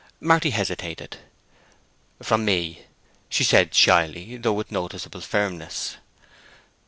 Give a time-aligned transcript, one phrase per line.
[0.19, 1.17] Marty hesitated.
[2.23, 2.85] "From me,"
[3.29, 5.97] she said, shyly, though with noticeable firmness.